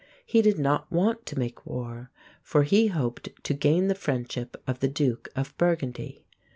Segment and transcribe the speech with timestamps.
[0.25, 2.09] He did not want to make war;
[2.41, 6.23] for he hoped to gain the friendship of the Duke of Burgundy.